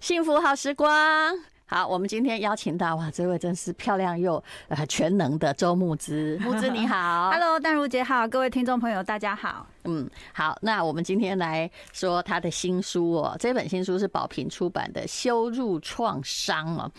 [0.00, 1.34] 幸福好时光。
[1.66, 9.66] 好，我们今天邀请到哇，这位真是漂亮又呃全能的周慕之，慕之你好， Hello，淡如姐好，各位听众朋友大家好。
[9.84, 13.36] 嗯，好，那我们今天来说他的新书哦。
[13.38, 16.90] 这本新书是宝瓶出版的《羞辱创伤》哦。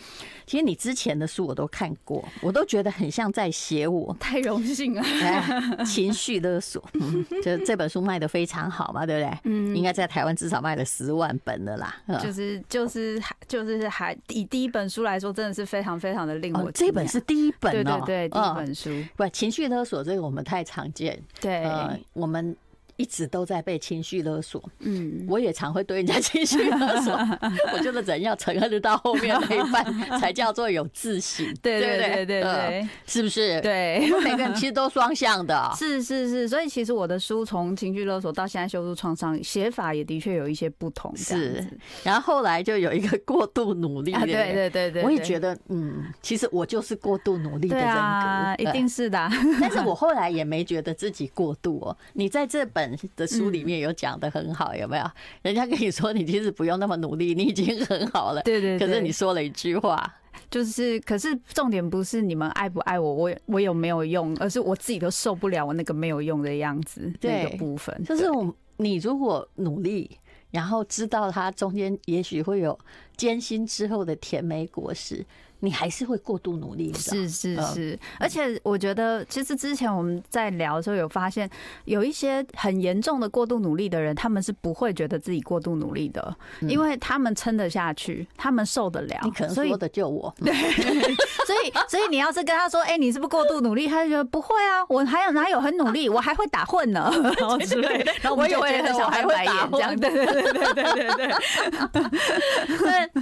[0.46, 4.16] 其实你之前的书我都看过，我都觉得很像在写我。
[4.18, 5.02] 太荣幸了。
[5.84, 9.38] 情绪勒索，嗯，就这本书卖的非常好嘛，对不对？
[9.44, 11.94] 嗯，应该在台湾至少卖了十万本的啦。
[12.20, 16.70] 就是就是就是还以第一本书来说，真的是非常非常的令我、哦。
[16.72, 18.90] 这本是第一本哦，对对对，第一本书。
[19.16, 21.22] 不，情绪勒索这个我们太常见。
[21.40, 22.56] 对，呃，我们。
[23.00, 27.18] 一直都在被情绪勒索，嗯，我也常会对人家情绪勒索。
[27.72, 33.58] 我觉得人要承认到后面那一半，才叫做有自省， 对对对对对，是不是？
[33.62, 36.46] 对，因为每个人其实都双向的，是是是。
[36.46, 41.16] 所以其实我的书从情绪勒索到现在修复创伤，写法也的确有一些不同。
[41.16, 41.66] 是，
[42.04, 49.30] 然后后来就有一个过度努力，对对对对，我也觉得，嗯，其实我就是过度努力的人格，一定是的。
[49.58, 51.96] 但是我后来也没觉得自己过度哦。
[52.12, 52.89] 你在这本。
[53.16, 55.04] 的书里面有讲的很好，有没有？
[55.42, 58.42] 人家跟你说，你其实不用那么努力，你已经很好了。
[58.42, 58.78] 对对。
[58.78, 60.12] 可是你说了一句话，
[60.50, 68.04] 就是，可是重点不是你们爱不爱我，我我有没有用，而是我自己都受不了我那个没有用的样子那个部分。
[68.04, 70.10] 就是我，你如果努力，
[70.50, 72.78] 然后知道它中间也许会有
[73.16, 75.24] 艰辛之后的甜美果实。
[75.60, 81.48] 你还是会过度努力，是是是，而且我觉得，其实之前我们在聊的时候有发现，
[81.84, 89.20] 有一些很严重的过度努力的人，他们是不会觉得自己过度努力的，因为他们撑得下去，他们受得了。
[89.22, 90.52] 你可能说的就我，对，
[91.46, 93.86] 所以所以你要是跟他说，哎，你是不是过度努力？
[93.86, 98.12] 他就觉得不会啊，我还有哪有很努力，我还会打混呢，然 后之类的。
[98.22, 101.30] 然后我也会很想翻白眼，这样对对对对对对对。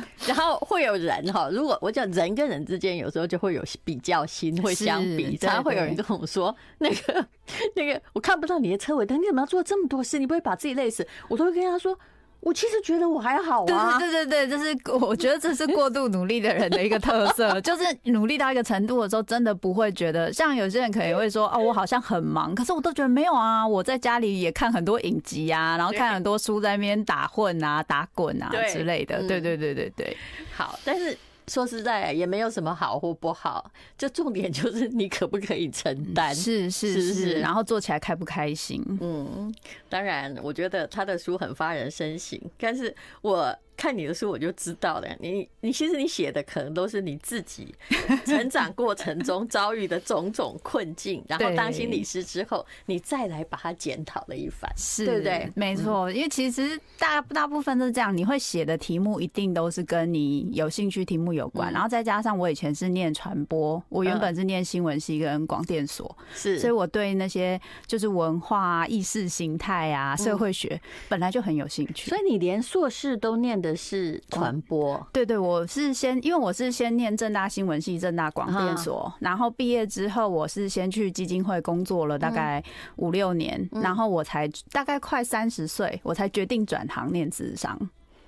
[0.28, 2.28] 然后会有人哈，如果我讲人。
[2.28, 7.26] 人跟人之间有时候就会有比较心，会相比，常常会有人跟我说：“那个，
[7.74, 10.18] 那个，我看不到你的车尾灯，你怎么要做这么多事？
[10.18, 11.98] 你不会把自己累死？”我都会跟他说
[12.40, 20.32] ：“我其实觉得我还好啊。”对对对对，这是我觉得这是过度努力的人的一个特色，就是努力到一个程度的时候，真的不会觉得。
[20.32, 29.18] 像有些人可能会说：“哦，我好像很忙。”可是我都觉得没有啊，我在家里也看很多影集啊，然后看很多书，在那边打混啊、打滚啊之类的。
[29.26, 30.16] 对对对对对，
[30.56, 31.16] 好，但是。
[31.48, 38.84] 说实在，也没有什么好或不好，就重点就是你可不可以承担，是是是，然后做起来开不开心？
[39.00, 39.52] 嗯，
[39.88, 43.58] 当然，我觉得他的书很发人深省，但是我。
[43.78, 47.72] 看你的书我就知道了，你你其实你写的可能都是你自己
[48.26, 55.48] 成长过程中遭遇的种种困境，然后当心理师之后，你再来把它检讨了一番，是对不对？
[55.54, 73.67] 没错，因为其实大大部分都是这样，你会写的题目一定都是跟你有兴趣题目有关，然后再加上我以前是念传播，我原本是念新闻系跟广电所，是，所以我对那些就是文化、意识形态啊、社会学本来就很有兴趣，所以你连硕士都念的。
[73.74, 82.62] 是传播，对对，我是先，因为我是先念正大新闻系、正大广电所，然后毕业之后，我是先去基金会工作了大概
[82.96, 87.78] 五六年，然后我才大概快三十岁，我才决定转行念智商。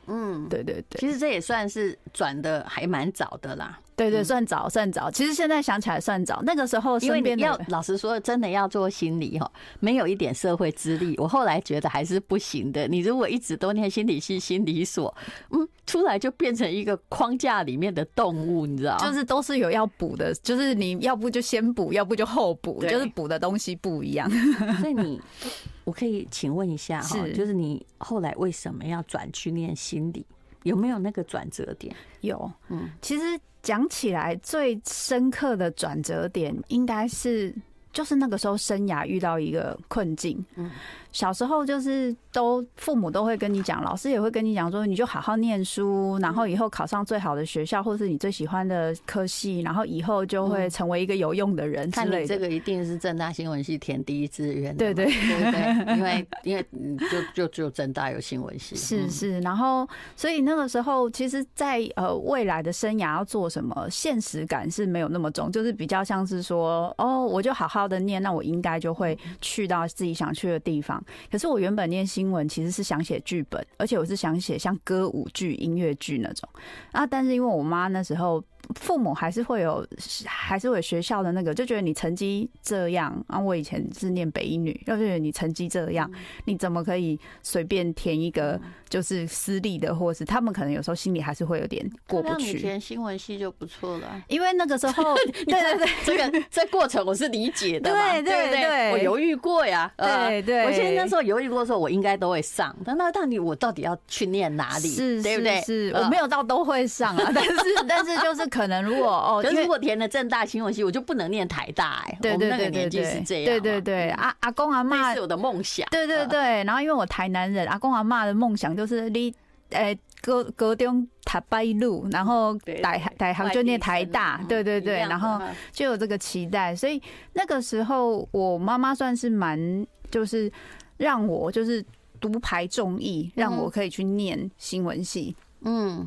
[0.06, 3.78] 嗯，对对对，其实这也算是转的还蛮早的啦。
[4.08, 5.10] 对对，算早算早。
[5.10, 12.88] 其实现在想起来算早，那个时候身边要老实说，真的要做心理哈，没有一点社会资历，我后来觉得还是不行的。
[12.88, 15.14] 你如果一直都念心理系、心理所，
[15.50, 18.96] 嗯，出来就变成一个框架里面的动物，你知道？
[18.96, 24.30] 就是都是有要补的，就是你要不就先补，要不就后补，就是补的东西不一样。
[24.80, 25.20] 所以你，
[25.84, 30.24] 我可以请问一下哈，就是你后来为什么要转去念心理？
[30.62, 31.94] 有没有那个转折点？
[32.20, 37.54] 有，嗯，其实讲起来最深刻的转折点，应该是
[37.92, 40.70] 就是那个时候生涯遇到一个困境，嗯。
[41.12, 52.12] 小时候就是都父母都会跟你讲，老师也会跟你讲说，你就好好念书，然后以后考上最好的学校，或是你最喜欢的科系，然后以后就会成为一个有用的人之类的。
[52.12, 55.12] 看你这个一定是正大新闻系填第一志愿，对对对
[55.50, 56.64] 对，因为因为
[57.10, 59.40] 就就只有政大有新闻系，是是。
[59.40, 70.99] 然后所以那个时候，其实，在呃未来的生涯要做什么，现实感是没有那么重，就是比较像是说，哦，我就好好的念，那我应该就会去到自己想去的地方。
[71.30, 76.48] 可是我原本念新闻，其实是想写剧本，而且我是想写像歌舞剧、音乐剧那种
[76.92, 77.06] 啊。
[77.06, 78.42] 但是因为我妈那时候
[78.74, 79.86] 父母还是会有，
[80.26, 83.38] 还是会有学校的那个，就觉得你成绩这样啊。
[83.38, 86.10] 我以前是念北一女，就觉得你成绩这样，
[86.44, 92.58] 你怎么可以随便填一个就是私立的，或是他们可能有时候心里还是会有点过不去。
[92.58, 104.88] 填新闻系就不错了，因为那个时候， 对对对，这个这过程我是理解的，对对对，我犹豫过呀，对对，我现在那时候犹豫过的时候，我应该都会上，但那到底我到底要去念哪里？
[104.88, 105.60] 是，对不对？
[105.62, 107.54] 是我没有到都会上啊，但是
[107.88, 119.34] 但是就是可能如果哦，就是如果填了正大新闻系，我就不能念台大哎，对对对对对，对对对，阿阿公阿妈是我的梦想，对对对，然后因为我台南人，阿公阿妈的梦想就是你
[119.70, 125.40] 诶高高中台北路，然后台台行就念台大，对对对，然后
[125.72, 127.00] 就有这个期待，所以
[127.32, 130.50] 那个时候我妈妈算是蛮就是
[130.96, 131.84] 让我就是
[132.20, 135.34] 独排众议，让我可以去念新闻系。
[135.38, 135.44] 嗯，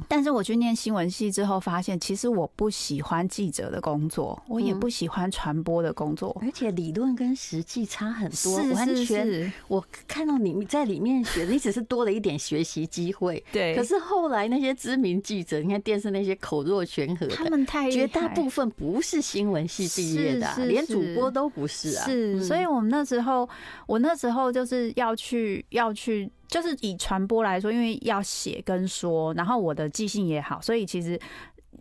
[0.07, 9.51] 但是我去念新闻系之后，发现其实我不喜欢记者的工作，我也不喜欢传播的工作，而且理论跟实际差很多，完全。
[9.67, 13.43] 我看到你在里面学的，你只是多了一点学习机会。
[13.51, 13.75] 对。
[13.75, 22.05] 可是后来那些知名记者，你看电视那些口若悬河的，他们太绝大部分不是新闻系毕业的，连主播都不是啊。
[22.05, 23.47] 是，所以我们那时候，
[23.85, 26.29] 我那时候就是要去，要去。
[26.53, 31.19] 就是以传播来说，因为要写跟说，然后我的记性也好，所以其实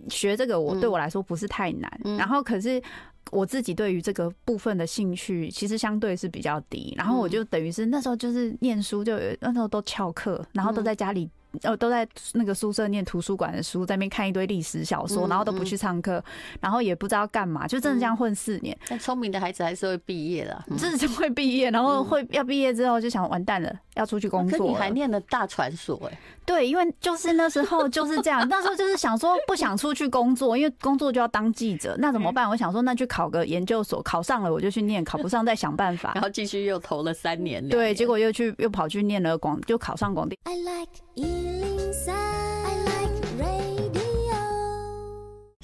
[0.09, 2.01] 学这个我对我来说不是太难。
[2.17, 2.83] 然后可是
[3.31, 6.95] 我自己对于这个部分的兴趣其实相对是比较低。
[6.97, 11.29] 然后我就等于是那时候就是念书，就那时候都翘课，然后都在家里。
[11.65, 16.25] 哦，都在那个宿舍念图书馆的书，在那边看一堆历史小说，然后都不去上课，
[16.63, 18.75] 然后也不知道干嘛，就真的这样混四年。
[18.89, 24.67] 但聪明的孩子还是会毕业的，真的是会毕业，然后会要毕业之后就想完蛋了，要出去工作。
[24.67, 26.19] 你还念了大传所哎？
[26.44, 32.49] 对，因为就是那时候就是这样， 那时候就是想说不想出去工作，因为工作就要当记者，那怎么办？
[32.49, 36.12] 我想说那去考个研究所，考上了我就去念，考不上再想办法。
[36.15, 40.38] 然后继续又投了三年，对，结果又去又跑去念了广，就考上广电。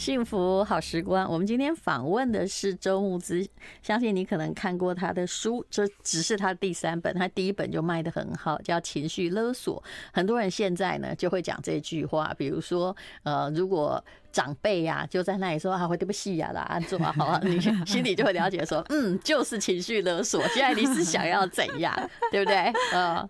[0.08, 3.46] 幸福好时光，我们今天访问的是周牧之，
[3.82, 9.76] 相信你可能看过他的书，这只是他第三本，他第一本就卖的很好，叫《情绪勒索》。
[10.10, 14.02] 很多人现在呢就会讲这句话，比如说，呃，如果。
[14.32, 20.42] 长辈呀，就在那里说啊，我对不起呀啦，安坐好啊，你 心里就会了解说，嗯，就是情绪勒索。
[20.48, 21.94] 现在你是想要怎样，
[22.30, 22.72] 对不对？
[22.94, 23.28] 嗯，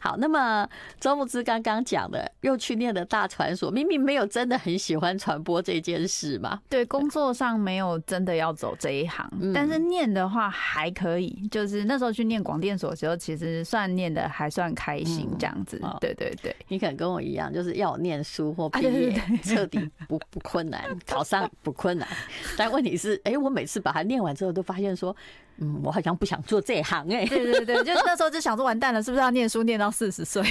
[0.00, 0.16] 好。
[0.18, 0.66] 那么
[0.98, 6.60] 周牧之刚刚讲的，又去念了大传所，明明没有真的很喜欢传播这件事嘛。
[6.68, 11.46] 对，工作上没有真的要走这一行，但是念的话还可以。
[11.50, 15.80] 就是那时候去念广电所的时候，其实算念的还算开心这样子。
[16.00, 19.78] 对对对，你可能跟我一样，就是要念书或毕业，彻底
[20.08, 20.46] 不不。
[20.56, 22.08] 困难考上 不困难，
[22.56, 25.14] 但问题是，哎、欸，我每次把它念完之后，都发现说，
[25.56, 27.26] 嗯，我好像不想做这行哎、欸。
[27.26, 30.42] 对对对，就那时候就想说，完蛋了，是不是要念书念到四十岁？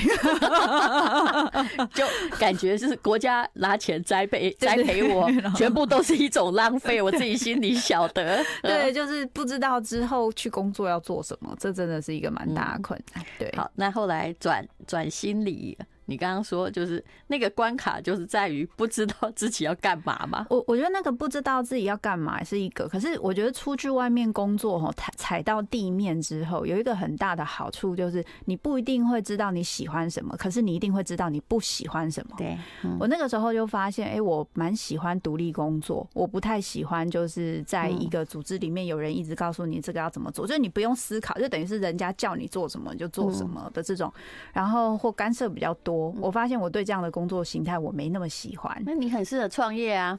[1.93, 2.05] 就
[2.37, 7.01] 感觉是国家拿钱栽培栽培我，全部都是一种浪费。
[7.01, 13.25] 我自己心里晓得，对，就是不知道之后去工作要做什么，这真的是一个蛮大的困难。
[13.39, 15.77] 对，好，那后来转转心理。
[16.05, 20.45] 你刚刚说就是那个关卡，就是在于不知道自己要干嘛嘛。
[20.49, 32.35] 我我觉得那个不知道自己要干嘛是一个，可是我觉得出去外面工作哈，踩踩到地面之后，有一个很大的好处就是你不一定会知道你喜欢什么，可是你一定会知道你不喜欢什么。
[32.37, 32.57] 对，
[32.99, 44.13] 我那个时候就发现，哎，我蛮喜欢独立工作，我不太喜欢就是在一个组织里面有人一直告诉你这个要怎么做，就是你不用思考，就等于是人家叫你做什么你就做什么的这种，
[44.53, 45.94] 然后或干涉比较多。
[46.21, 48.75] 我发现我对这样的工作形态我没那么喜欢。
[48.85, 50.17] 那你很适合创业啊！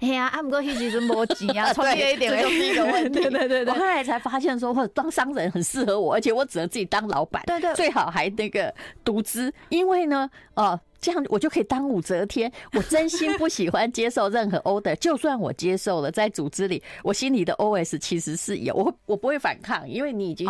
[0.00, 3.20] 哎呀，阿姆哥其实摸急啊， 创业一点就是一个问题。
[3.20, 7.42] 对对对对，我后来才发现说，或者当商人很适合我，而且我只能自己当老板。
[7.46, 8.72] 对对，最好还那个
[9.04, 10.78] 独资，因为呢，哦。
[11.06, 12.50] 这样我就可以当武则天。
[12.72, 20.48] 我真心不喜欢接受任何 order，就算我接受了，在组织里，我心里的 OS 其实是有我，我不会反抗，因为你已经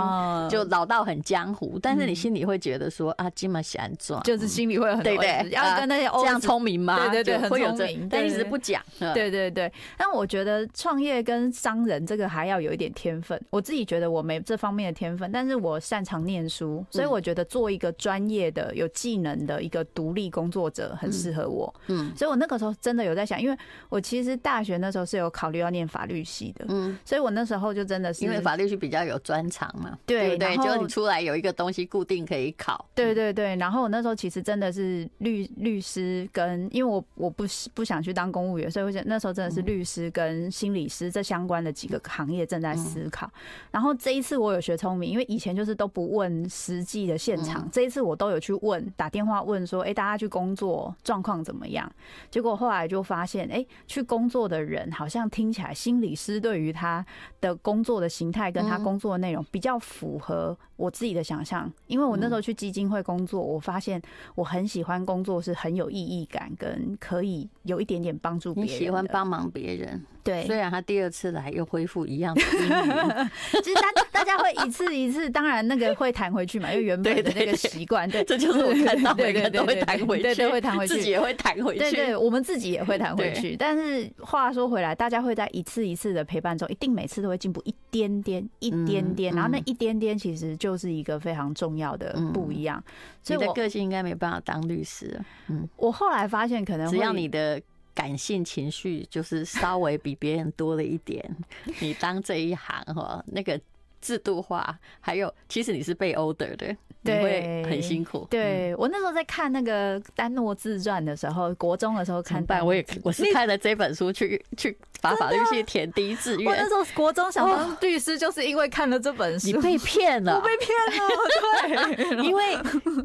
[0.49, 1.79] 就老到很江湖。
[1.83, 6.97] 但是你心里会觉得说啊，这么想做，就是心里会很对对，要跟那些这样聪明吗？
[7.11, 8.83] 对对对，很聪明，但一直不讲。
[8.99, 13.39] 对对对，但我觉得创业跟商人这个还要有一点天分。
[13.51, 20.46] 我自己觉得我没这方面的天分，但是我擅长念书，所以我觉得做一个专业的、有技能的一个独立工。
[20.47, 21.75] 工作者很适合我。
[21.89, 26.65] 嗯，所以我那个时候真的有在想，因为我其实大学那时候是有考虑要念法律系的。
[26.69, 30.57] 嗯，所以我那时候就真的是因为法律系比较有专长嘛，对不对？
[30.59, 32.87] 就你出来有一个东西固定可以考。
[32.95, 43.29] 对对对，然后我那时候其实真的是律律师跟，因为我我不不想去当公务员，所以我那时候真的是律师跟心理师这相关的几个行业正在思考。
[43.73, 51.91] 然后这一次我有学聪明，因为以前就是都不问实际的现场，这一次我都有去问，打电话问说，哎，大家去工作状况怎么样？
[52.31, 57.03] 结果后来就发现，哎，去工作的人好像听起来心理师对于他
[57.41, 64.03] 的工作的形态跟他工作的内容比较符合我自己的想象，因为我那时候去基金会工作，我发现
[64.35, 68.75] 我很喜欢工作，是很有意义感，跟可以有一点点帮助别人。
[68.75, 70.05] 你喜欢帮忙别人。
[70.23, 72.41] 对，虽然他第二次来又恢复一样的
[73.63, 83.57] 其实大大家会一次一次，当然那个会弹回去嘛，因为原本的那个习惯，对，这就是我看到 每个人都会弹回去，对，对，会弹回去，自己也会弹回去，对对，我们自己也会弹回去。
[83.57, 92.83] 但是话说回来，大家会在一次一次的陪伴中，一定每次都会进步一点点，一点点，然后那一点点其实就是一个非常重要的不一样。
[93.23, 95.21] 所以我的个性应该没办法当律师。
[95.49, 97.61] 嗯，我后来发现，可能只要你的。
[97.97, 101.35] 感性情绪就是稍微比别人多了一点，
[101.81, 103.59] 你当这一行哈，那个
[104.07, 106.77] 制度化，还有其实你是被 order 的。
[107.03, 108.27] 对，会很辛苦。
[108.29, 116.51] 对，我那时候在看那个丹诺自传的时候，国中的时候看，但我也我是看了这本书去去把法律系填第一志愿。
[116.51, 119.47] 我那时候国中想当律师，就是因为看了这本书。
[119.47, 121.95] 你被骗了，我被骗了。
[122.17, 122.55] 对，因为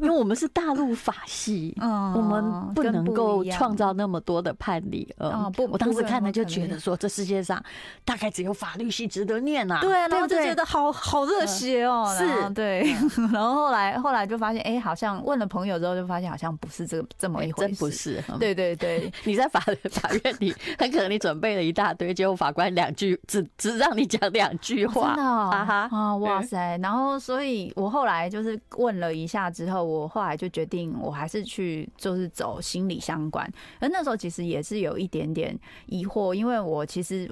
[0.00, 5.06] 为我们是大陆法系，嗯，我们不能够创造那么多的判例。
[5.18, 7.64] 嗯，不，我当时看了就觉得说，这世界上
[8.04, 9.80] 大概只有法律系值得念啊。
[9.80, 12.06] 对啊，然后就觉得好好热血哦。
[12.18, 12.94] 是，对，
[13.32, 13.92] 然后后来。
[14.02, 18.24] 后来就发现，哎，好像问了朋友之后，就发现好像不是这个这么一回事，真不是。
[18.40, 26.76] 对对对， 你在法法院里，很可能你准备了一大堆，结果法官两句只只让你讲两句话，真的啊哈啊哇塞！
[26.78, 33.48] 然后，所以我后来就是问了一下之后，我后来就决定，我还是去就是走心理相关。
[33.78, 35.56] 而那时候其实也是有一点点
[35.86, 37.30] 疑惑，因为我其实。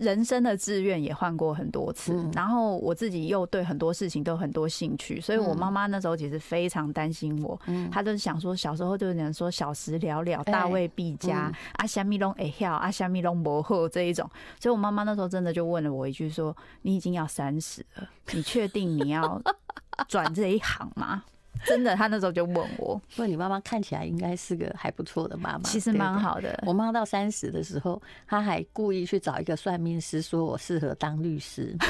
[0.00, 14.28] 人生的志愿也换过很多次，然后我自己又对很多事情都很多兴趣，所以我妈妈那时候其实非常担心我，她就是想说小时候就能说小时了了，大未必佳，阿虾米拢会晓，啊虾米拢无好这一种，
[14.60, 19.40] 所以我妈妈那时候真的就问了我一句说：“你已经要三十了，你确定你要
[20.06, 21.22] 转这一行吗？”
[21.64, 26.62] 真的，他那时候就问我，不过你妈妈看起来应该是个还不错的妈妈，其实蛮好的。
[26.66, 31.76] 我妈到三十的时候，她还故意去找一个算命师，说我适合当律师。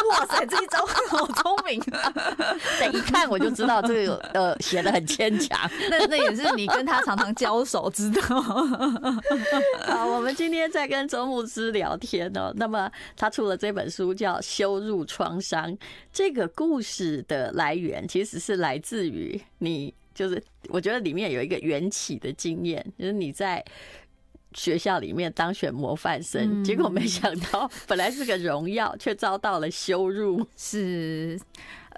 [0.10, 2.12] 哇塞，这一招好聪明啊！
[2.80, 5.58] 等一看我就知道这个呃写的很牵强。
[5.90, 8.20] 那那也是你跟他常常交手知道。
[9.86, 12.52] 好，我们今天在跟周牧之聊天哦。
[12.56, 15.70] 那么他出了这本书叫《羞辱创伤》，
[16.12, 23.64] 这个故事的来源其实是来自于你，就是我觉得里面有一个缘起的经验，就是你在。
[24.52, 30.46] 学校里面当选模范生，结果没想到 本来是个荣耀，却遭到了羞辱。
[30.56, 31.38] 是，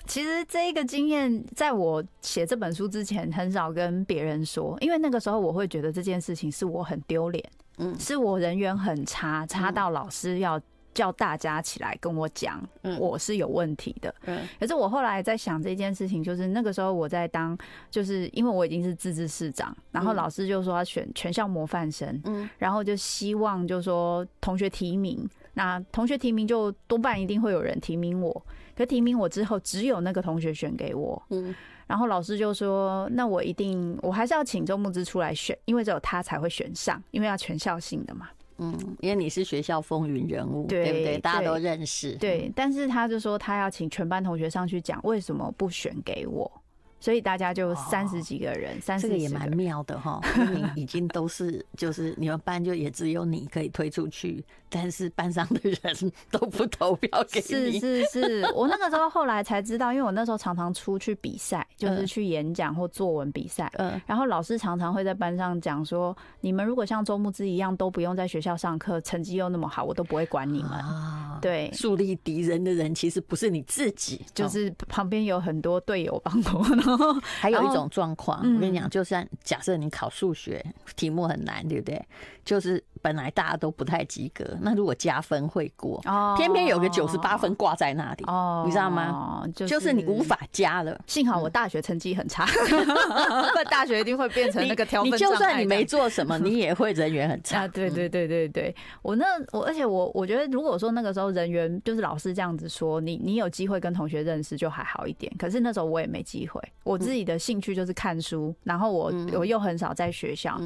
[0.06, 7.44] 其实这一个经验，在我写这本书之前，很少跟别人说，因为那个时候我会觉得这件事情是我很丢脸，
[7.78, 10.60] 嗯，是我人缘很差，差到老师要。
[10.94, 12.62] 叫大家起来跟我讲，
[12.98, 14.14] 我是有问题的。
[14.26, 17.56] 嗯，可是我后来在想这件事情，就是那个时候我在当，
[17.90, 28.46] 就是因为我已经是自治市长，然后老师就说要选全校模范生，嗯，然后就希望就说同学提名，那同学提名就多半一定会有人提名我，
[28.76, 31.54] 可提名我之后只有那个同学选给我，嗯，
[31.86, 38.28] 然后老师就说那我一定我还是要请周牧之出来选，因为只有他才会选上，因为要全校性的嘛。
[38.58, 41.18] 嗯，因为你是学校风云人物，对，对不对？
[41.18, 42.12] 大家都认识。
[42.16, 46.61] 对，但是他就说他要请全班同学上去讲为什么不选给我，
[47.02, 50.20] 所以大家就三十几个人，三十、哦、这个也蛮妙的哈。
[50.52, 54.44] 你已经都是，就是你们班就也只有你可以推出去。
[54.74, 57.78] 但是班上的人都不投票给你。
[57.78, 63.70] 是是是，我那个时候后来才知道，因为我那时候常常出去比赛，就是去演讲或作文比赛。
[63.74, 76.91] 嗯，然后老师常常会在班上讲说：“你们如果像周木之一样都不用在学校上课，成绩又那么好，我都不会管你们。”啊，对，树立敌人的人其实不是你自己，就是旁边有很多队友帮我。
[77.40, 80.64] 还有一种状况，我跟你讲，就算假设你考数学
[80.96, 82.02] 题目很难，对不对？
[82.44, 86.00] 就是本来大家都不太及格，那如果加分会过，
[86.36, 89.44] 偏偏有个九十八分挂在那里，哦，你知道吗？
[89.54, 91.00] 就是你无法加了。
[91.06, 92.44] 幸好我大学成绩很差，
[93.54, 95.12] 那大学一定会变成那个挑分。
[95.12, 97.68] 你就算你没做什么，你也会人缘很差。
[97.68, 105.32] 对对对对对，我那我而且我我觉得，如果说那个时候人缘就是老师这样子说，你你有机会跟同学认识就还好一点。
[105.38, 110.60] 可是那时候我也没机会，我自己的兴趣就是看书，然后我我又很少在学校。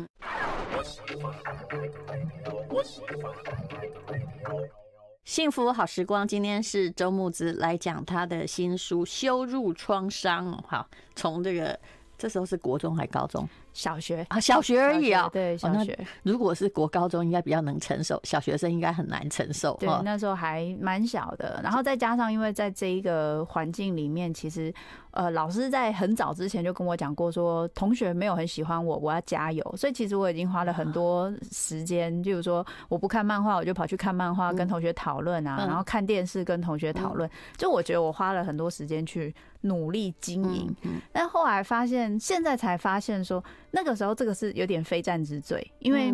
[5.25, 10.52] 幸福好时光，今天是周木子来讲他的新书《羞辱创伤》。
[10.66, 11.78] 好，从这个
[12.16, 13.49] 这时候是国中还高中？
[13.76, 15.28] 小学啊，小学而已啊。
[15.30, 15.97] 对，小学。
[16.23, 19.76] 如果是国高中，应该比较能承受，小学生应该很难承受。
[19.78, 21.61] 对，那时候还蛮小的。
[21.62, 24.73] 然后再加上，因为在这一个环境里面，其实
[25.11, 29.75] 呃，老师在很早之前就跟我讲过，说同学没有很喜欢我，我要加油。
[29.76, 37.28] 所以其实我已经花了很多时间，就是说我不看漫画，我就跑去看漫画，跟同学讨论啊，然后看电视跟同学讨论。
[37.59, 40.75] 就我觉得我花了很多时间去努力经营，
[41.12, 43.45] 但后来发现，现在才发现说。
[43.76, 46.11] 那个时候，这个是有点非战之罪，因为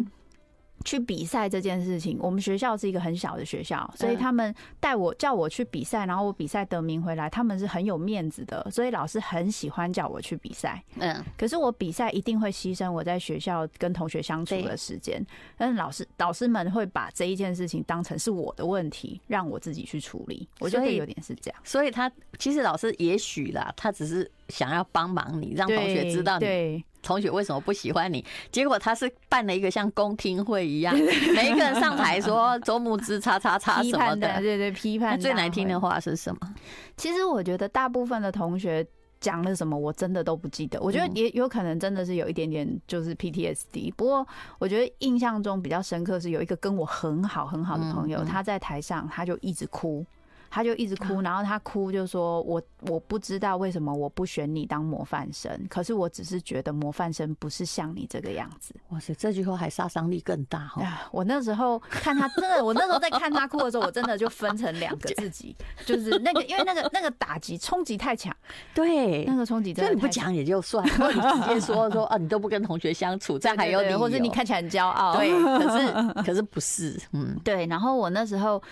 [0.84, 10.82] 去比赛这件事情，我们学校是一个很小的学校，所以他们带我叫我去比赛，然后我比赛得名回来，他们是很有面子的，所以老师很喜欢叫我去比赛。
[10.98, 15.24] 嗯，可是我比赛一定会牺牲我在学校跟同学相处的时间，
[15.56, 20.48] 但是老师导师们会把这一件事情当成是我的问题，让我自己去处理。
[20.58, 26.84] 我觉得有点是这样，所以他其实老师也许啦，他只是想要帮忙你，让同学知道你。
[27.02, 28.24] 同学为什么不喜欢你？
[28.52, 30.94] 结果他是办了一个像公听会一样，
[31.34, 35.18] 每一个人上台说 周牧之叉叉叉什么的，对对，批判。
[35.18, 36.54] 最难听的话是什么？
[36.96, 38.86] 其实我觉得大部分的同学
[39.18, 40.80] 讲了什么，我真的都不记得。
[40.80, 43.92] 我觉得也有可能真的是有一点点就是 PTSD。
[43.94, 44.24] 不过
[44.60, 50.06] 我觉得印象中比较深刻是有一个跟我很好很好的朋友，他在台上他就一直哭。
[50.54, 61.08] 他就一直哭，然后他哭就说：“我我不知道为什么我不选你当模范生，可是我只是觉得模范生不是像你这个样子。”哇塞，这句话还杀伤力更大哈！
[61.10, 65.56] 我那时候看他真的，我那时候在看他哭的时候，我真的就分成两个自己，
[65.86, 68.36] 就是那个因为那个那个打击冲击太强，
[68.74, 69.94] 对，那个冲击真的。
[69.94, 77.64] 你不讲也就算，或者你直接说说啊，你都不跟同学相处，这样还有理由，或者你看起来很骄傲，对，可是可是不是，嗯，对。
[77.64, 78.62] 然后我那时候。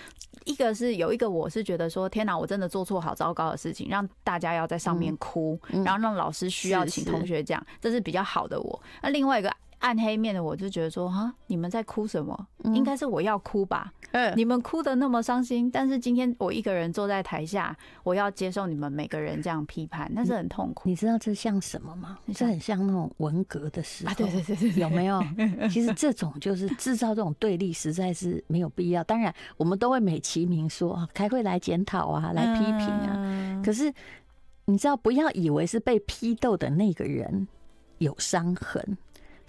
[0.47, 8.83] 一个是有一个，我是觉得说，天哪，我真的做错好糟糕的事情，让大家要在上面哭，然后让老师需要请同学讲，这是比较好的我。
[9.03, 9.51] 那另外一个。
[9.81, 12.47] 暗黑面的我就觉得说，哈，你们在哭什么？
[12.65, 13.93] 应该是我要哭吧？
[14.13, 20.89] 嗯，你们哭的那么伤心，但是今天我一个人坐在台下，我要接受你们每个人这样批判，那是很痛苦。
[20.89, 22.19] 你知道这像什么吗？
[22.35, 25.23] 这很像那种文革的时候，啊，对对对对，有没有？
[25.71, 29.03] 其实这种就是制造这种对立，实在是没有必要。
[29.05, 33.63] 当然，我们都会美其名说啊，开会来检讨啊，来批评啊。
[33.65, 33.93] 可是
[34.67, 37.47] 你知道，不要以为是被批斗的那个人
[37.99, 38.99] 有伤痕。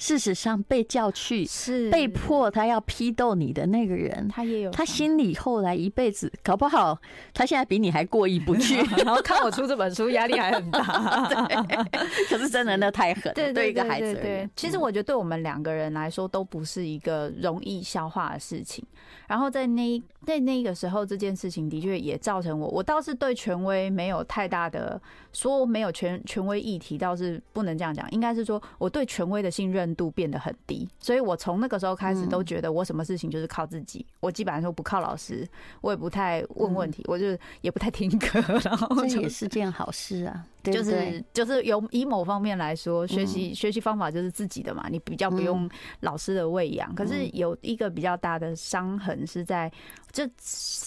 [0.01, 6.99] 事实上，被叫去是被迫他要批斗你的那个人，他也有他心里后来一辈子搞不好，
[7.35, 8.77] 他现在比你还过意不去。
[9.05, 10.81] 然后看我出这本书，压力还很大。
[12.27, 14.15] 可是真的那太狠，对对一个孩子。
[14.15, 18.83] 对，其实我觉得对我们两个人来说都不是一个容易消化的事情。
[19.27, 24.99] 然后在那在那个时候，这件事情的确也造成我，我倒是对权威没有太大的
[25.31, 29.90] 说没有权权威议题，倒是不能这样讲，应该是说我对权威的信任。
[29.95, 35.47] 度变得很低，所以我从那个时候开始都觉得我什么事情就是靠自己，我基本上说不靠老师，
[35.82, 40.45] 我也不太问问题，我就也不太听课，然后这也是件好事啊。
[40.63, 45.69] 就是就是有以某方面来说，学习学习方法就是自己的嘛，你比较不用
[46.02, 46.93] 老师的喂养。
[46.93, 49.71] 可是有一个比较大的伤痕是在，
[50.12, 50.30] 这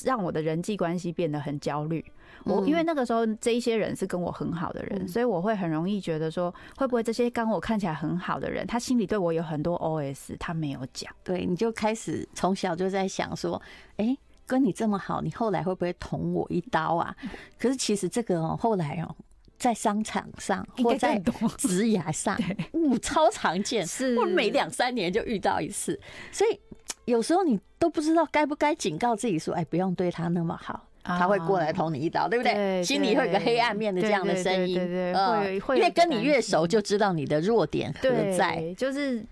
[0.05, 2.05] 让我的人际关系变得很焦虑。
[2.45, 11.11] 我因为那个时候这一些人是跟我很好的人，所以我会很容易觉得说，会不会这些跟我看起来很好的人，他心里对我有很多 OS，他没有讲。
[11.23, 13.61] 对，你就开始从小就在想说，
[13.97, 17.17] 哎，跟你这么好，你后来会不会捅我一刀啊？
[17.59, 19.17] 可是其实这个哦，后来哦，
[19.65, 21.19] 在商场上或在
[21.57, 22.39] 职涯上，
[22.75, 24.15] 嗯，超常见，是。
[24.19, 25.99] 我每两三年就遇到一次，
[26.31, 26.61] 所以
[27.07, 30.87] 有时候你都不知道该不该警告自己说，哎，不用对他那么好。
[31.03, 32.83] 他会过来捅你一刀，对不对？
[32.83, 38.75] 心里会有个黑暗面的这样的声音，对对，会会，因为跟你越熟，就知道你的弱点何在。
[38.77, 39.23] 就是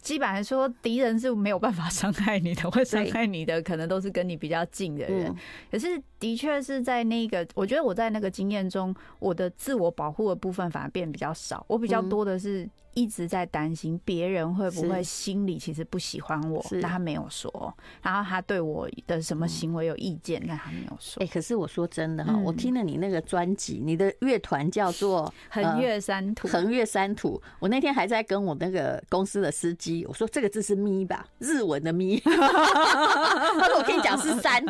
[0.00, 5.34] 基本上说，敌人是没有办法伤害你的，会伤害你的可能都是跟你比较近的人。
[5.70, 11.64] 可是的确是在那个，我觉得我在那个经验中，我的自我保护的部分反而变比较少。
[11.68, 17.74] 我比较多的是一直在担心别人会不会心里其实不喜欢我，但他没有说。
[18.02, 21.22] 然后他对我的什么行为有意见，但他没有说。
[21.22, 26.48] 哎，可是我说真的哈，我听了你那个专辑，你的乐团叫做 横越山土。
[26.48, 32.18] 横越山土，我那天还在跟我那个公司的司机我说这个字是咪吧，日文的咪。
[32.24, 34.64] 他说我跟你讲是山，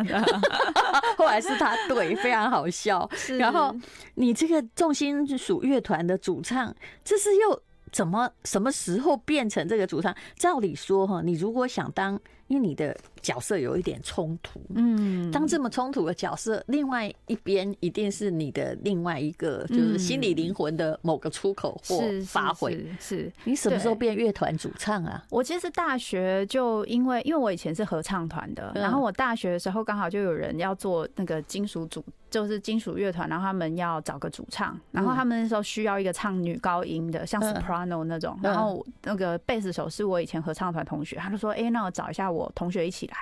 [1.17, 3.09] 后来是他对，非常好笑。
[3.39, 3.75] 然后
[4.15, 7.63] 你这个重金属乐团的主唱，这是又。
[7.91, 10.15] 怎么什么时候变成这个主唱？
[10.37, 12.21] 照理说哈，你如果想当。
[12.51, 22.85] 因为你的角色有一点冲突，嗯，当这么冲突的角色，另外一边一定是你的另外一个，就是心理灵魂的某个出口或发挥。
[22.99, 25.23] 是，你什么时候变乐团主唱啊？
[25.29, 43.17] 我其实大学就因为，因为我以前是合唱团的，然后我大学的时候刚好就有人要做那个金属组，就是金属乐团，然后他们要找个主唱，然后他们那时候需要一个唱女高音的，像 soprano 那种，然后那个贝斯手是我以前合唱团同学，他就说：“哎，那我找一下。”我同学一起来，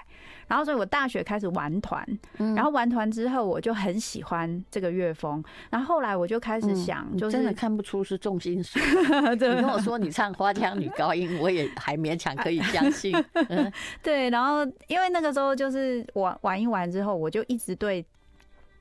[0.46, 8.78] 然后所以我大学开始玩团，然后玩团之后我就很喜欢这个乐风，然后后来我就开始想，就真的看不出是重金属。
[9.32, 13.12] 你跟我说你唱花腔女高音，我也还勉强可以相信。
[14.02, 18.04] 对，然后因为那个时候就是玩玩一玩之后，我就一直对。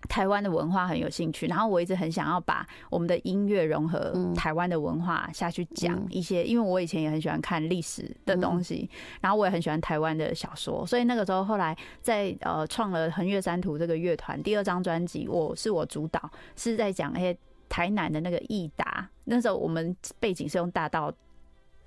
[0.08, 8.90] 台湾的文化很有兴趣，然后我一直很想要把我们的音乐融合台湾的文化下去讲一些，因为我以前也很喜欢看历史的东西，
[9.22, 17.38] 然后我也很喜欢台湾的小说，所以那个时候后来在呃创了横越山图这个乐团，第二张专辑我是我主导，是在讲那些
[17.70, 21.14] 台南的那个益达，那时候我们背景是用大道。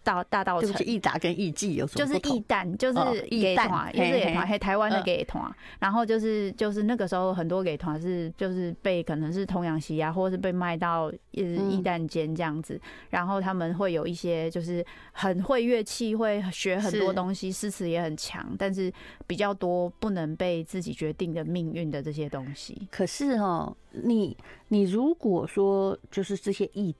[0.03, 2.07] 到大稻埕，义达跟义记有什么？
[2.07, 5.51] 就是义旦，就是给团，也是给团，还台湾的给团。
[5.79, 12.81] 然后就是就是那个时候很多给团是就是被可能是童养媳啊，或者是被卖到义旦间这样子。
[13.11, 18.93] 然后他们会有一些就是很会乐器，会学很多东西，诗词也很强，但是
[19.27, 22.89] 比较多不能被自己决定的命运的这些东西。
[22.91, 24.37] 可是哦，你
[24.69, 26.95] 你如果说就是这些义。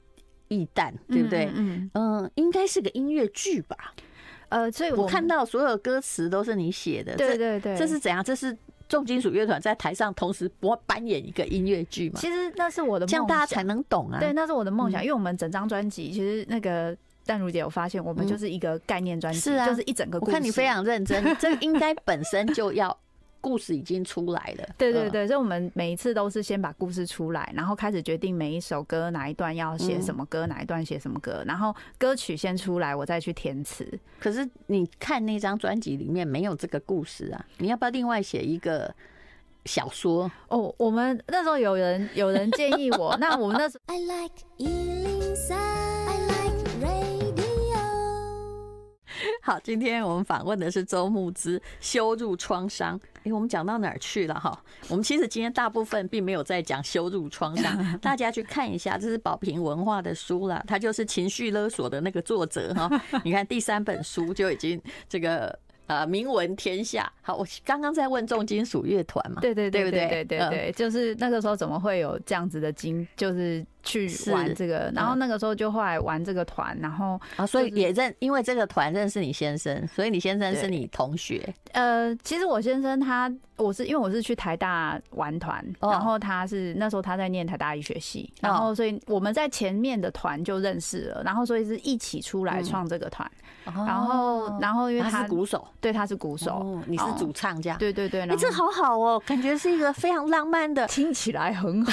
[0.51, 1.51] 义旦，对不对？
[1.55, 3.95] 嗯嗯，应该是个音乐剧吧？
[4.51, 7.17] 呃，所以我看到所有歌词都是你写的。
[7.17, 8.23] 对对对，这是怎样？
[8.23, 8.55] 这是
[8.89, 12.19] 重金属乐团在台上同时播扮演一个音乐剧嘛？
[12.21, 14.19] 其实那是我的梦想，这样大家才能懂啊。
[14.19, 20.19] 对，那是我的梦想，因为我们整张专辑，其实那个淡如姐有发现，我们就是一个概念专辑，是啊，就是一整个。
[20.19, 22.99] 我看你非常认真，这应该本身就要。
[23.41, 33.99] 故事已经出来了，对对对，所以我们每一次都是先把故事出来，然后开始决定每一首歌哪一段要写什么歌，哪一段写什么歌，然后歌曲先出来，我再去填词。
[34.19, 38.95] 可是你看那张专辑里面没有这个故事啊，你要不要另外写一个
[39.65, 40.31] 小说？
[40.49, 45.80] 哦，我们那时候有人有人建议我，那我们那时候 I like
[49.51, 52.97] 好，今天我们访问的是周牧之，羞辱创伤。
[53.25, 54.57] 哎，我们讲到哪儿去了哈？
[54.89, 62.89] 我们其实今天大部分并没有在讲羞辱创伤， 大家去看一下，这是宝瓶文化的书啦，他就是情绪勒索的那个作者哈。
[63.25, 65.59] 你看第三本书就已经这个。
[65.87, 67.13] 呃，名闻天下。
[67.21, 81.53] 好，我刚刚在问重金属乐团嘛，对对对对对对对，就是那个时候怎么会有这样子的经，就是去玩这个，然后那个时候就后来玩这个团，然后啊，所以也认，因为这个团认识你先生，所以你先生是你同学。
[81.73, 93.31] 呃，其实我先生他，我是因为我是去台大玩团，然后他是那时候他在念台大医学系，然后所以我们在前面的团就认识了，然后所以是一起出来创这个团。
[93.63, 98.23] 然后，然后因为他，他是鼓手，对，他是鼓手，哦、你是主唱这样，对对对。
[98.23, 101.93] 哎，这好好哦，感觉是一个非常浪漫的，听起来很好，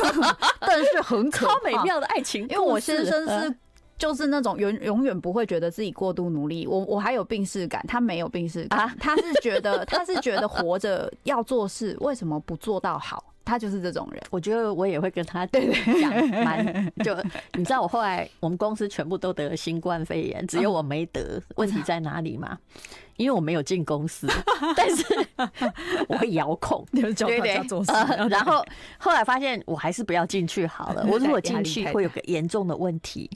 [0.60, 2.42] 但是很可超美妙的爱情。
[2.48, 3.54] 因为我先生是
[3.98, 13.33] 就是那种永永远不会觉得自己过度努力，我我还有病逝感，他没有病逝感，啊、他是觉得他是觉得活着要做事，为什么不做到好？
[13.44, 16.12] 他就是这种人，我觉得我也会跟他 对对讲，
[16.44, 17.14] 蛮就
[17.54, 22.58] 你知道我后来我们公司全部都得了新冠肺炎，只有我没得，问题在哪里嘛？
[23.16, 24.26] 因为我没有进公司，
[24.76, 25.04] 但是
[26.08, 28.28] 我会遥控，对不对？
[28.28, 28.64] 然后
[28.98, 33.30] 后来发现我还是不要进去好了，我如果进去会有个严重的问题，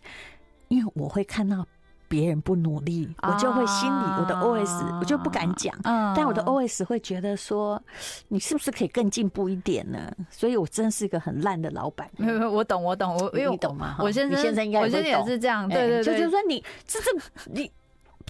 [0.68, 1.64] 因为我会看到。
[2.08, 7.80] 别人不努力，我就会心里我的 OS 我就不敢讲，但我的 OS 会觉得说，
[8.28, 10.10] 你是不是可以更进步一点呢？
[10.30, 12.08] 所以我真是一个很烂的老板。
[12.16, 13.96] 没有，我懂，我懂，我因为你懂吗？
[14.00, 17.06] 我现在你现在应该我先生也是这样，对对对，就是说你这这
[17.52, 17.70] 你。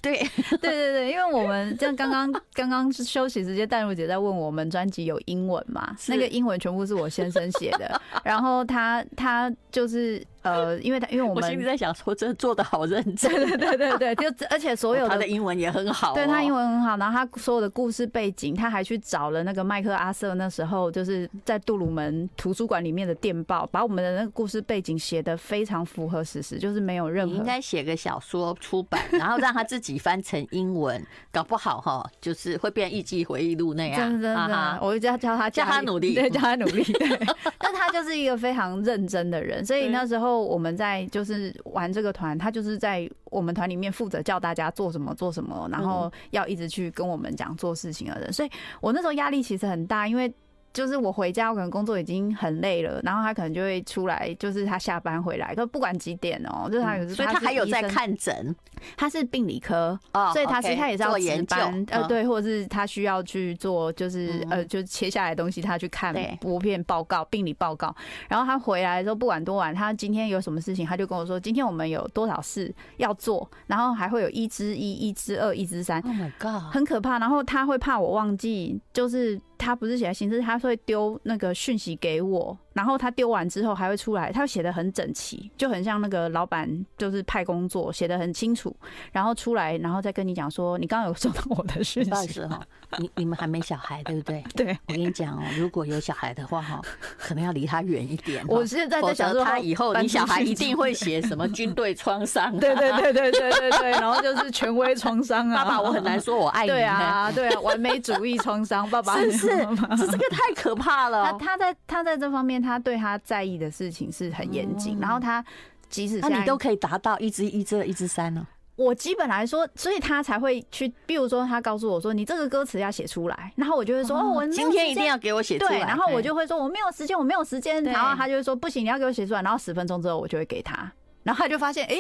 [0.01, 0.17] 对
[0.63, 5.93] 对对对，因为我们像刚刚 刚刚休息时间，淡如姐在问我们专辑有英文嘛？
[6.07, 10.25] 那个英文全部是我先生写的，然后他他就是。
[10.53, 27.33] 呃，因为他因为我们我心里在想说，真的做的好认真，对对对对对，就而且所有的、哦、他的英文也很好、哦，对他英文很好，然后他所有的故事背景，他还去找了那个麦克阿瑟那时候就是在杜鲁门图书馆里面的电报，把我们的那个故事背景写的非常符合事实，就是没有任何。
[27.33, 33.99] 你应该写个小说出版，然后让他自己翻成英文，搞不好哈，就是会变《艺伎回忆录》那样。
[33.99, 36.83] 真的真的，我就叫叫他叫他努力，对，叫他努力。
[36.85, 37.09] 对，
[37.59, 50.33] 但他就是一个非常认真的人，所以那时候我们在就是玩这个团，他就是在我们团里面负责叫大家做什么做什么，然后要一直去跟我们讲做事情的人，所以我那时候压力其实很大，因为。
[50.73, 58.55] 就是我回家，我可能工作已经很累了，然后他可能就会出来，就是他下班回来，可不管几点哦，就是他有时，所以他还有在看诊，
[58.97, 59.99] 他是病理科，
[60.33, 67.95] 所以他是他也是要值班，呃，对，或者是他需要去做，就是呃，就切下来的东西，他去看薄片报告、病理报告，
[68.29, 79.41] 然后他回来的时候，不管多晚，他今天有什么事情，他就跟我说，今天我们有多少事要做，然后还会有一之一、一之二、一之三，Oh my God，很可怕，然后他会怕我忘记，就是。
[79.59, 82.57] 他不是写信，是他会丢那个讯息给我。
[82.79, 88.73] 然后他丢完之后还会出来，他会写的很整齐，就很像那个老板就是派工作写的很清楚，
[89.11, 92.11] 然后出来然后再跟你讲说，你刚刚有收到我的讯息。
[92.11, 92.61] 不好意思哈，
[92.99, 94.45] 你你们还没小孩对不对？
[94.55, 96.81] 对， 我跟你讲哦，如果有小孩的话哈，
[97.19, 98.45] 可能要离他远一点。
[98.47, 111.33] 我现在在想说，他以后你小孩一定会写什么军队创伤， 对对对对对对对，然后就是权威创伤啊，爸爸我很难说我爱你，对啊对啊，完美主义创伤，爸爸是是，这这个太可怕了。
[111.41, 115.45] 他他在他在这方面他对他在意的事情是很严谨，然后他
[115.89, 118.45] 即使那你都可以达到一之一之二一之三呢。
[118.75, 125.71] 我基本来说，所以他才会去，比如说他告诉我说，你这个歌词要写出来，然后我就会说，哦，我今天一定要给我写出来。
[125.71, 131.97] 对，然后我就会说我没有时间，我没有时间，然后他就会说不行，你要给我写出来，然后十分钟之后我就会给他，然后他就发现，哎。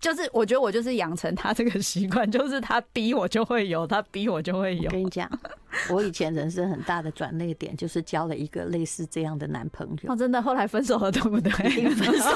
[0.00, 4.86] 就是我觉得我就是养成他这个习惯，就是他逼我就会有，他逼我就会有。
[4.86, 5.30] 我跟你讲，
[5.90, 10.12] 我以前人生很大的转捩点就是交了一个类似这样的男朋友。
[10.12, 11.50] 哦，真的，后来分手了，对不对？
[11.94, 12.28] 分手。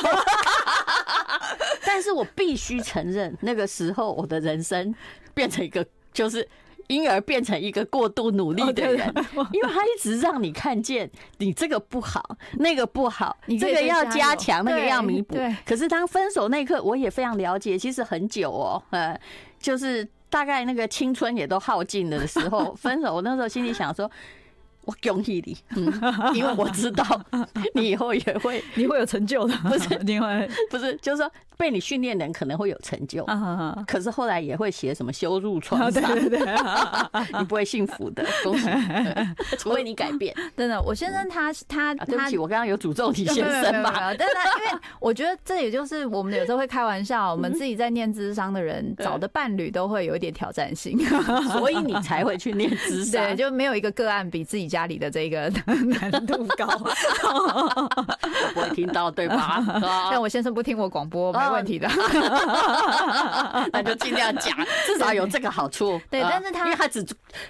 [1.84, 4.94] 但是我必须承认，那个时候我的人生
[5.34, 6.48] 变成一个就是。
[6.88, 9.12] 因而变成一个过度努力的人，
[9.52, 15.36] 因为他一直让你看见你这个不好，那个不好，你这个要加强，那个要弥补。
[15.66, 19.20] 可是当分手那一刻，我也非常了解，其实很久哦，呃，
[19.58, 23.14] 就是大概那个青春也都耗尽了的时候，分手。
[23.14, 24.10] 我那时候心里想说。
[24.86, 25.92] 我恭喜你，嗯，
[26.34, 27.04] 因为我知道
[27.74, 29.98] 你以后也会， 你会有成就的，不是？
[30.06, 33.26] 你会，不是，就是说被你训练的人可能会有成就，
[33.86, 38.68] 可是后来也会写什么羞辱创伤， 对对对，你不会幸福的，恭喜，
[39.58, 40.32] 除非你改变。
[40.56, 44.14] 真的，我先生他他他，对不起，我刚刚有诅咒你先生吧？
[44.16, 50.96] 但是因为我觉得这也就是我们有时候会开玩笑，我们自己在念智商的人找的伴侣都会有一点挑战性，
[51.50, 56.66] 所以你才会去念智商，对，就没有一个个案比自己家里的这个 难度高，
[58.52, 59.64] 不会听到对吧？
[60.12, 61.88] 但我先生不听我广播，没问题的，
[63.72, 64.54] 那就尽量讲，
[64.86, 65.98] 至少有这个好处。
[66.10, 67.02] 对，但是他因为他只，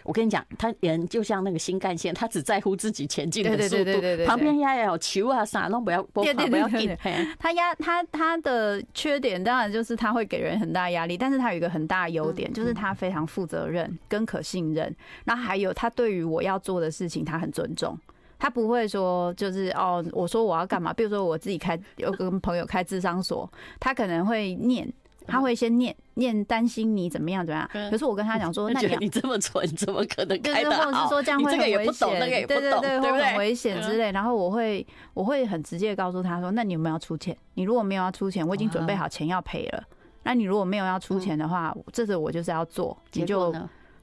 [0.04, 6.96] 我跟你讲，他人就像那个新干线，他只在乎自己前进的速度，旁边压有球啊啥都不要，不要不要紧。
[7.40, 14.94] 他压他他的缺点当然就是他会给人很大压力，但是他有一个很大优点，就是他非常负责任跟可信任。
[15.24, 17.98] 那还有他对于我要做的事情，他很尊重，
[18.38, 20.92] 他不会说就是哦，我说我要干嘛？
[20.92, 23.50] 比如说我自己开，有跟朋友开智商所，
[23.80, 24.92] 他可能会念，
[25.26, 27.90] 他会先念念，担心你怎么样怎么样。
[27.90, 30.84] 可是我跟他讲说， 那你你这么蠢，怎么可能开得好？
[30.84, 34.12] 或者是说这样会很危险，对对对，会很危险之类。
[34.12, 37.36] 然后我会我会很直接告诉他说，那你有没有要出钱？
[37.54, 39.82] 你如果没有要出钱，我已经准备好钱要赔了。
[40.22, 43.54] 那你如果没有要出钱的话，这次我就是要做，你就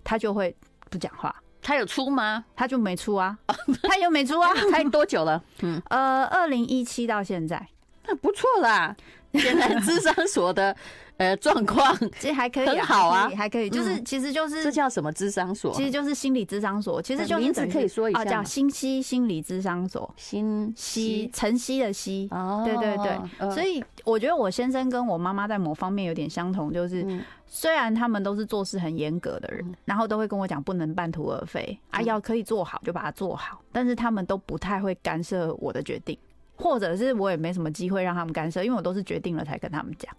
[0.05, 0.55] 他就会
[0.89, 1.35] 不讲话。
[1.63, 2.43] 他有出吗？
[2.55, 3.37] 他就没出啊，
[3.83, 5.41] 他有没出啊， 开多久了？
[5.61, 7.65] 嗯，呃，二零一七到现在，
[8.05, 8.95] 那不错啦。
[9.33, 10.75] 现在智商所的
[11.17, 15.73] 呃状况 其实还可以，很好啊，还可以，就是其实就是这叫什么智商所？
[15.73, 27.05] 其实就是心理智商所，其实就名字可以说一下，叫新西心理智商所，新西晨曦的曦，哦，对对对，所以我觉得我先生跟我妈妈在某方面有点相同，就是
[27.47, 36.17] 虽然他们都是做事很严格的人，然后都会跟我讲不能半途而废啊，要可以做好就把它做好，但是他们都不太会干涉我的决定。
[36.55, 40.11] 或者是我也没什么机会让他们干涉，因为我都是决定了才跟他们讲。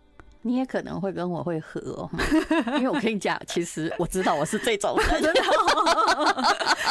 [0.47, 2.11] 你也可能会跟我会合哦，
[2.77, 5.41] 因为我跟你讲，其实我知道我是这种人， 真的。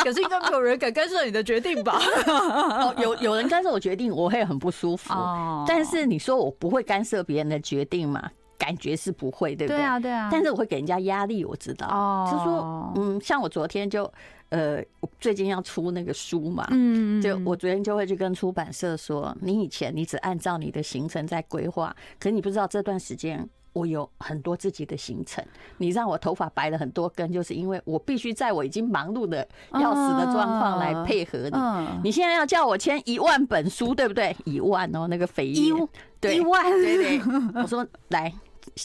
[0.03, 1.99] 可是应该没有人敢干涉你的决定吧？
[2.25, 5.13] 哦，有有人干涉我决定，我会很不舒服。
[5.13, 8.27] 哦但是你说我不会干涉别人的决定嘛？
[8.57, 9.77] 感觉是不会，对不对？
[9.77, 10.29] 对啊，对啊。
[10.31, 11.85] 但是我会给人家压力，我知道。
[11.87, 14.11] 哦，就是说，嗯，像我昨天就，
[14.53, 14.83] 呃，
[15.19, 25.43] 最近要出那个书嘛，嗯，就我昨天就会去跟出版社说，你以前你只按照你的行程在规划，可是你不知道这段时间我有很多自己的行程。
[25.79, 31.57] 你让我头发白了很多根，就是因为我必须在我已经忙碌的要死的状况来配合你。
[32.03, 34.35] 你现在要叫我签一万本书，对不对？
[34.45, 35.73] 一万哦，那个肥页，
[36.19, 37.21] 对，一万，对对。
[37.55, 38.31] 我说来。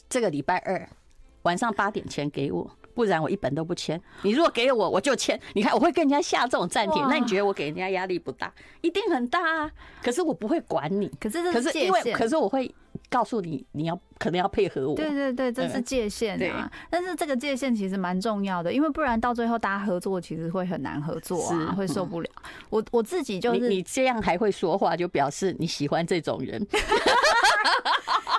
[0.09, 0.89] 这个礼拜二
[1.43, 4.01] 晚上八点前给我，不然我一本都不签。
[4.23, 5.41] 你如果给我，我就签。
[5.55, 8.53] 你看，我会跟人家下这种暂停，那你觉得我给人家压力不大？
[8.81, 9.71] 一定很大啊！
[10.03, 11.09] 可是我不会管你。
[11.21, 11.93] 可是这是界限。
[11.93, 12.75] 可是因为，可是我会
[13.09, 14.97] 告诉你，你要可能要配合我。
[14.97, 16.69] 对对对，这是界限啊。
[16.91, 22.29] 但是这个界限其实蛮重要的，因为不然到最后大家合作其实会很难合作啊，会受不了。
[22.69, 26.61] 我我自己就是，你这样还会说话，就表示你喜欢这种人。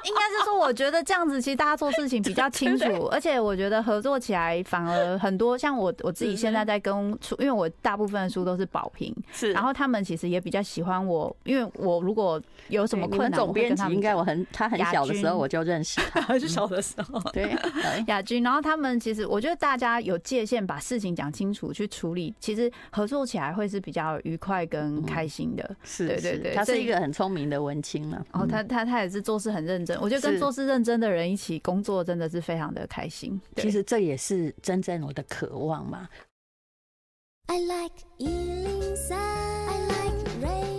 [0.10, 5.58] 应该是说，我觉得这样子其实大家做事情比较清楚， 而且我觉得合作起来反而很多。
[5.58, 17.56] 像我我自己现在在跟出，因为我大部分的书都是保平，是，然后他们其实也比较喜欢我，因为我如果有什么困难，总编辑应该我很他很小的时候我就认识他，很 小的时候，对
[18.08, 18.42] 亚军。
[18.42, 25.76] 然后他们其实我觉得大家有界限，把事情讲清楚去处理，其实合作起来会是比较愉快跟开心的。
[25.84, 28.26] 是，对对对，他是一个很聪明的文青了。
[28.32, 29.99] 哦，他他他也是做事很认真。
[30.02, 33.40] 我觉得跟做事认真的人一起工作，真的是非常的开心。
[33.58, 36.08] 其实这也是真正我的渴望嘛。
[37.48, 37.94] I like
[39.12, 40.79] I like rain